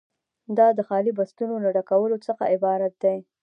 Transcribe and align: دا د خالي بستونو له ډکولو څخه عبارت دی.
دا 0.57 0.67
د 0.77 0.79
خالي 0.87 1.11
بستونو 1.17 1.55
له 1.63 1.69
ډکولو 1.77 2.17
څخه 2.27 2.43
عبارت 2.53 2.93
دی. 3.03 3.17